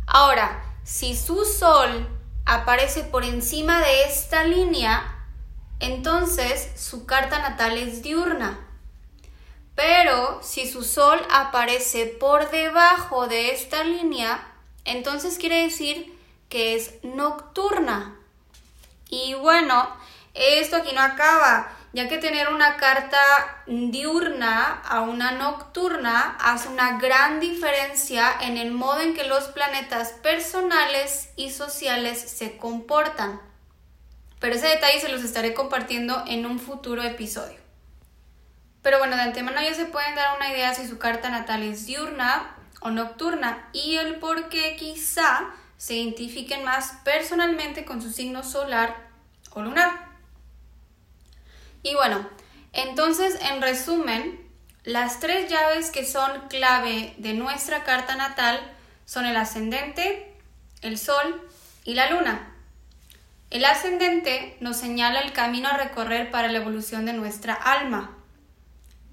Ahora, 0.06 0.64
si 0.82 1.16
su 1.16 1.44
sol 1.44 2.08
aparece 2.44 3.04
por 3.04 3.24
encima 3.24 3.80
de 3.80 4.04
esta 4.04 4.42
línea, 4.42 5.26
entonces 5.78 6.72
su 6.76 7.06
carta 7.06 7.38
natal 7.38 7.78
es 7.78 8.02
diurna. 8.02 8.58
Pero 9.76 10.40
si 10.42 10.68
su 10.68 10.82
sol 10.82 11.20
aparece 11.30 12.06
por 12.06 12.50
debajo 12.50 13.28
de 13.28 13.52
esta 13.52 13.84
línea, 13.84 14.53
entonces 14.84 15.38
quiere 15.38 15.62
decir 15.62 16.14
que 16.48 16.74
es 16.74 16.94
nocturna. 17.02 18.16
Y 19.08 19.34
bueno, 19.34 19.88
esto 20.34 20.76
aquí 20.76 20.92
no 20.94 21.00
acaba. 21.00 21.70
ya 21.92 22.08
que 22.08 22.18
tener 22.18 22.48
una 22.48 22.76
carta 22.76 23.18
diurna 23.66 24.82
a 24.84 25.02
una 25.02 25.30
nocturna 25.30 26.36
hace 26.40 26.68
una 26.68 26.98
gran 26.98 27.38
diferencia 27.38 28.34
en 28.40 28.58
el 28.58 28.72
modo 28.72 29.00
en 29.00 29.14
que 29.14 29.22
los 29.22 29.44
planetas 29.44 30.10
personales 30.10 31.28
y 31.36 31.50
sociales 31.50 32.20
se 32.20 32.56
comportan. 32.56 33.40
Pero 34.40 34.56
ese 34.56 34.66
detalle 34.66 35.00
se 35.00 35.08
los 35.08 35.22
estaré 35.22 35.54
compartiendo 35.54 36.24
en 36.26 36.46
un 36.46 36.58
futuro 36.58 37.02
episodio. 37.04 37.60
Pero 38.82 38.98
bueno, 38.98 39.14
de 39.16 39.22
antemano 39.22 39.62
ya 39.62 39.72
se 39.72 39.86
pueden 39.86 40.16
dar 40.16 40.36
una 40.36 40.50
idea 40.50 40.74
si 40.74 40.88
su 40.88 40.98
carta 40.98 41.30
natal 41.30 41.62
es 41.62 41.86
diurna 41.86 42.53
o 42.84 42.90
nocturna 42.90 43.68
y 43.72 43.96
el 43.96 44.16
por 44.16 44.50
qué 44.50 44.76
quizá 44.78 45.50
se 45.78 45.94
identifiquen 45.94 46.64
más 46.64 46.98
personalmente 47.02 47.84
con 47.84 48.00
su 48.00 48.10
signo 48.10 48.44
solar 48.44 49.08
o 49.52 49.62
lunar. 49.62 49.90
Y 51.82 51.94
bueno, 51.94 52.28
entonces 52.72 53.38
en 53.40 53.62
resumen, 53.62 54.46
las 54.84 55.18
tres 55.18 55.50
llaves 55.50 55.90
que 55.90 56.04
son 56.04 56.48
clave 56.48 57.14
de 57.16 57.32
nuestra 57.32 57.84
carta 57.84 58.16
natal 58.16 58.60
son 59.06 59.24
el 59.24 59.36
ascendente, 59.36 60.36
el 60.82 60.98
sol 60.98 61.42
y 61.84 61.94
la 61.94 62.10
luna. 62.10 62.54
El 63.48 63.64
ascendente 63.64 64.58
nos 64.60 64.76
señala 64.76 65.20
el 65.20 65.32
camino 65.32 65.68
a 65.68 65.76
recorrer 65.78 66.30
para 66.30 66.48
la 66.48 66.58
evolución 66.58 67.06
de 67.06 67.14
nuestra 67.14 67.54
alma. 67.54 68.18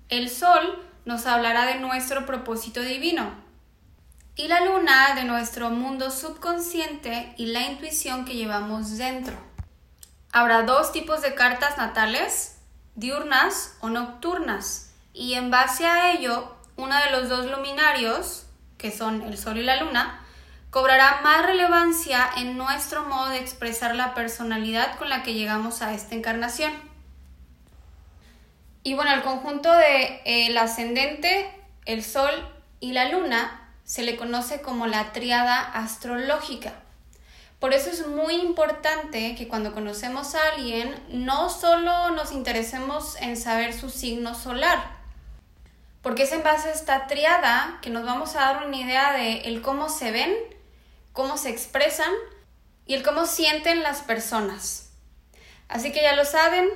El 0.09 0.29
sol 0.29 0.85
nos 1.05 1.25
hablará 1.25 1.65
de 1.65 1.79
nuestro 1.79 2.25
propósito 2.25 2.81
divino. 2.81 3.50
Y 4.41 4.47
la 4.47 4.61
luna 4.61 5.13
de 5.13 5.23
nuestro 5.23 5.69
mundo 5.69 6.09
subconsciente 6.09 7.35
y 7.37 7.45
la 7.45 7.61
intuición 7.61 8.25
que 8.25 8.33
llevamos 8.33 8.97
dentro. 8.97 9.35
Habrá 10.31 10.63
dos 10.63 10.91
tipos 10.91 11.21
de 11.21 11.35
cartas 11.35 11.77
natales, 11.77 12.57
diurnas 12.95 13.77
o 13.81 13.91
nocturnas, 13.91 14.95
y 15.13 15.35
en 15.35 15.51
base 15.51 15.85
a 15.85 16.13
ello, 16.13 16.55
uno 16.75 16.95
de 16.97 17.11
los 17.11 17.29
dos 17.29 17.51
luminarios, 17.51 18.47
que 18.79 18.89
son 18.89 19.21
el 19.21 19.37
Sol 19.37 19.59
y 19.59 19.63
la 19.63 19.75
Luna, 19.75 20.25
cobrará 20.71 21.21
más 21.21 21.45
relevancia 21.45 22.27
en 22.35 22.57
nuestro 22.57 23.03
modo 23.03 23.29
de 23.29 23.37
expresar 23.37 23.93
la 23.93 24.15
personalidad 24.15 24.97
con 24.97 25.09
la 25.09 25.21
que 25.21 25.35
llegamos 25.35 25.83
a 25.83 25.93
esta 25.93 26.15
encarnación. 26.15 26.73
Y 28.81 28.95
bueno, 28.95 29.13
el 29.13 29.21
conjunto 29.21 29.71
de 29.71 30.23
el 30.25 30.57
ascendente, 30.57 31.47
el 31.85 32.03
Sol 32.03 32.33
y 32.79 32.93
la 32.93 33.07
Luna 33.07 33.60
se 33.91 34.03
le 34.03 34.15
conoce 34.15 34.61
como 34.61 34.87
la 34.87 35.11
triada 35.11 35.59
astrológica. 35.59 36.75
Por 37.59 37.73
eso 37.73 37.89
es 37.89 38.07
muy 38.07 38.35
importante 38.35 39.35
que 39.35 39.49
cuando 39.49 39.73
conocemos 39.73 40.33
a 40.33 40.53
alguien 40.53 40.95
no 41.09 41.49
solo 41.49 42.11
nos 42.11 42.31
interesemos 42.31 43.17
en 43.17 43.35
saber 43.35 43.77
su 43.77 43.89
signo 43.89 44.33
solar, 44.33 44.81
porque 46.01 46.23
es 46.23 46.31
en 46.31 46.41
base 46.41 46.69
a 46.69 46.71
esta 46.71 47.07
triada 47.07 47.79
que 47.81 47.89
nos 47.89 48.05
vamos 48.05 48.37
a 48.37 48.53
dar 48.53 48.65
una 48.65 48.77
idea 48.77 49.11
de 49.11 49.39
el 49.39 49.61
cómo 49.61 49.89
se 49.89 50.11
ven, 50.11 50.33
cómo 51.11 51.35
se 51.35 51.49
expresan 51.49 52.13
y 52.85 52.93
el 52.93 53.03
cómo 53.03 53.25
sienten 53.25 53.83
las 53.83 54.03
personas. 54.03 54.91
Así 55.67 55.91
que 55.91 56.01
ya 56.01 56.15
lo 56.15 56.23
saben, 56.23 56.69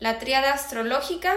la 0.00 0.18
triada 0.18 0.54
astrológica 0.54 1.36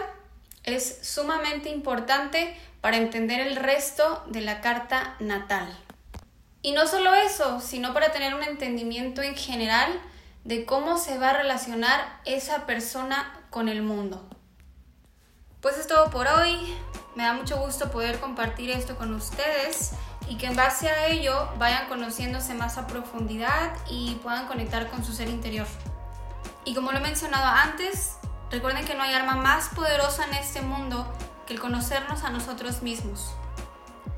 es 0.64 0.98
sumamente 1.04 1.70
importante 1.70 2.58
para 2.82 2.98
entender 2.98 3.40
el 3.40 3.56
resto 3.56 4.24
de 4.28 4.42
la 4.42 4.60
carta 4.60 5.16
natal. 5.20 5.78
Y 6.64 6.74
no 6.74 6.88
solo 6.88 7.14
eso, 7.14 7.60
sino 7.60 7.94
para 7.94 8.12
tener 8.12 8.36
un 8.36 8.44
entendimiento 8.44 9.22
en 9.22 9.36
general 9.36 9.90
de 10.44 10.66
cómo 10.66 10.98
se 10.98 11.18
va 11.18 11.30
a 11.30 11.38
relacionar 11.38 12.20
esa 12.26 12.66
persona 12.66 13.40
con 13.50 13.70
el 13.70 13.84
mundo. 13.84 14.28
Pues 15.62 15.78
es 15.78 15.88
todo 15.88 16.10
por 16.10 16.28
hoy. 16.28 16.76
Me 17.16 17.24
da 17.24 17.34
mucho 17.34 17.58
gusto 17.58 17.92
poder 17.92 18.20
compartir 18.20 18.72
esto 18.72 18.96
con 18.96 19.14
ustedes 19.14 19.92
y 20.28 20.38
que 20.38 20.48
en 20.48 20.56
base 20.56 20.90
a 20.90 21.08
ello 21.08 21.50
vayan 21.58 21.88
conociéndose 21.88 22.54
más 22.54 22.78
a 22.78 22.88
profundidad 22.88 23.74
y 23.90 24.16
puedan 24.24 24.48
conectar 24.48 24.90
con 24.90 25.04
su 25.04 25.14
ser 25.14 25.30
interior. 25.30 25.68
Y 26.64 26.74
como 26.74 26.92
lo 26.92 27.00
he 27.00 27.02
mencionado 27.02 27.46
antes, 27.46 28.16
recuerden 28.50 28.86
que 28.86 28.96
no 28.96 29.04
hay 29.04 29.14
arma 29.14 29.36
más 29.36 29.70
poderosa 29.70 30.26
en 30.26 30.36
este 30.36 30.62
mundo 30.62 31.12
que 31.46 31.54
el 31.54 31.60
conocernos 31.60 32.24
a 32.24 32.30
nosotros 32.30 32.82
mismos. 32.82 33.32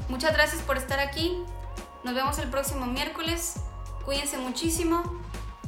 Muchas 0.10 0.34
gracias 0.34 0.62
por 0.62 0.78
estar 0.78 1.00
aquí 1.00 1.44
nos 2.04 2.16
vemos 2.16 2.38
el 2.38 2.50
próximo 2.50 2.86
miércoles. 2.86 3.56
Cuídense 4.04 4.38
muchísimo 4.38 5.04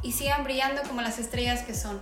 y 0.01 0.11
sigan 0.11 0.43
brillando 0.43 0.81
como 0.83 1.01
las 1.01 1.17
estrellas 1.17 1.63
que 1.63 1.73
son. 1.73 2.01